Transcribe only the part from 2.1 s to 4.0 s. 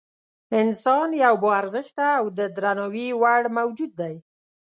او د درناوي وړ موجود